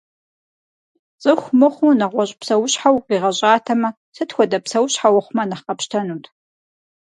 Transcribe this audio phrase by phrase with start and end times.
[1.21, 6.25] Цӏыху мыхъуу нэгъуэщӏ псэущхьэу укъигъэщӏатэмэ, сыт хуэдэ псэущхьэ ухъумэ нэхъ къэпщтэнут?